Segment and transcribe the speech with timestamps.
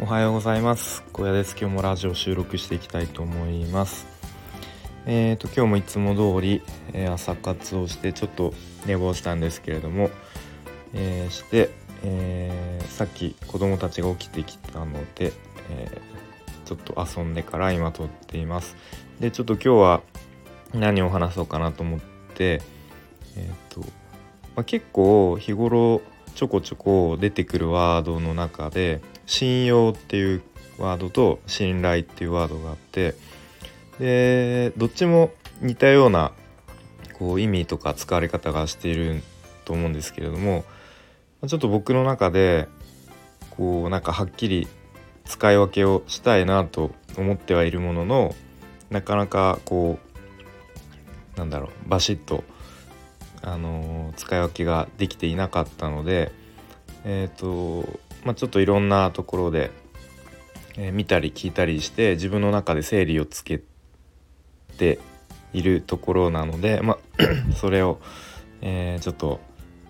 [0.00, 1.02] おはようございます。
[1.12, 4.06] 小屋です今日もラジオ収録していきたいと思います。
[5.06, 6.62] えーと今日もいつも通り、
[6.92, 8.54] えー、朝活をしてちょっと
[8.86, 10.10] 寝坊したんですけれども、
[10.94, 11.70] えー、して、
[12.04, 15.32] えー、さっき子供たちが起きてきたので、
[15.68, 16.00] え
[16.64, 18.76] ちょっと遊んでから今撮っています。
[19.18, 20.02] でちょっと今日は
[20.74, 22.00] 何を話そうかなと思っ
[22.34, 22.62] て
[23.36, 23.80] えっ、と、
[24.54, 26.02] まあ、結構日頃
[26.36, 30.42] ちょこちょこ出てくるワードの中で信用っていう
[30.78, 33.14] ワードと信頼っていうワードがあって
[34.00, 36.32] でどっちも似たような
[37.12, 39.22] こう意味とか使われ方がしている
[39.64, 40.64] と思うんですけれども
[41.46, 42.68] ちょっと僕の中で
[43.50, 44.66] こうなんかはっきり
[45.26, 48.34] 使い分けをしたいなと思ってはいるものの
[48.88, 49.98] なかなかこ
[51.36, 52.44] うなんだろうバシッと
[53.42, 56.32] あの使い分けができていなかったので
[57.04, 59.70] えっ、ー、とまあ、ちょっといろんなところで、
[60.76, 63.62] えー、見たり聞いたりして自分の中で整理をつけ
[64.76, 64.98] て
[65.52, 66.98] いるところなので、まあ
[67.56, 68.00] それを、
[68.60, 69.40] えー、ちょっと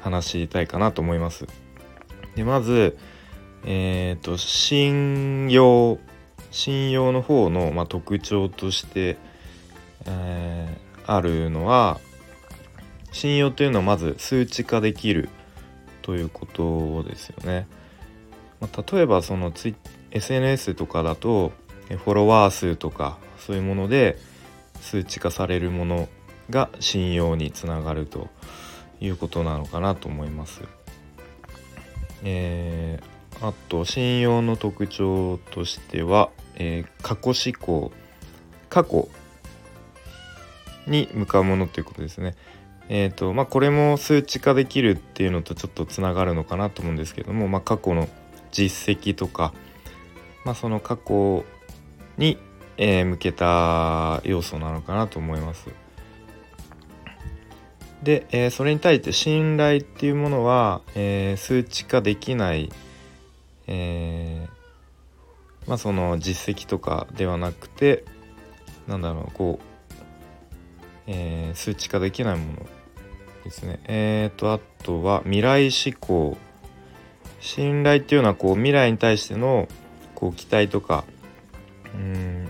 [0.00, 1.46] 話したいかなと思います。
[2.36, 2.98] でまず、
[3.64, 5.98] えっ、ー、と信用
[6.54, 9.16] 信用の方の、まあ、特徴として、
[10.06, 11.98] えー、あるのは
[13.10, 15.30] 信用というのはまず数値化できる
[16.02, 17.66] ということですよね。
[18.60, 19.74] まあ、例えばそのツイ
[20.10, 21.52] SNS とかだと
[21.88, 24.16] フォロワー数とかそういうもので
[24.80, 26.08] 数値化されるもの
[26.50, 28.28] が信用につながると
[29.00, 30.62] いうことなのかなと思います。
[32.22, 37.92] えー、あと信用の特徴としては、えー、過去思考
[38.70, 39.08] 過去
[40.86, 42.34] に向かうものということですね。
[42.88, 48.08] えーとまあ、これも数値化できるっていうのとちょっとつながるのかなと思うんですけども、まあ、過去の
[48.54, 49.52] 実績とか、
[50.44, 51.44] まあ、その過去
[52.16, 52.38] に、
[52.78, 55.68] えー、向けた要素なのかなと思います。
[58.02, 62.70] で、えー、それに対して信頼っていうものは、えー、数値化できない、
[63.66, 64.46] え
[65.66, 68.04] まあ、その実績とかではなくて
[68.86, 69.74] なんだろうこう
[71.06, 72.66] えー、数値化できないもの
[73.44, 73.80] ですね。
[73.84, 76.36] えーと、あとは未来志向。
[77.44, 79.68] 信頼っていうのはこう未来に対しての
[80.14, 81.04] こう期待とか、
[81.94, 82.48] うん、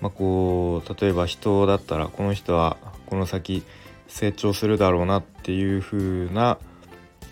[0.00, 3.62] まあこう、例えば人だったらこの人はこの先
[4.08, 6.58] 成長するだろうなっていう風な、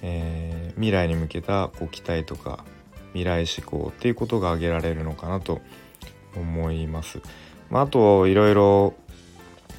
[0.03, 2.65] えー、未来に向けたこう期待とか
[3.09, 5.61] 未来志向っていうことが挙げられるのかなと
[6.37, 7.21] 思います。
[7.71, 8.95] まあ、あといろいろ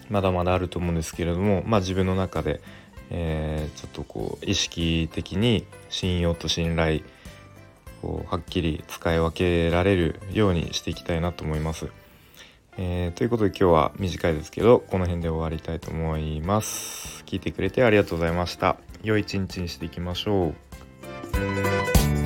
[0.09, 2.59] まだまだあると思うんですけれども、まあ、自分の中で、
[3.13, 7.01] えー、ちょっとこう意識的に信用と信頼
[8.01, 11.87] をはっきり使い分けられるようにしていきたいなと思います。
[12.75, 17.23] えー、ということで今日は短いですけどこの辺で終わりたいと思います。
[17.25, 18.77] 聞いてくれてありがとうございました。
[19.03, 22.22] 良い一日にしていきましょう。